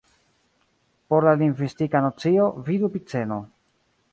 Por 1.13 1.27
la 1.29 1.33
lingvistika 1.41 2.01
nocio, 2.07 2.51
vidu 2.71 2.91
Epiceno. 2.93 3.39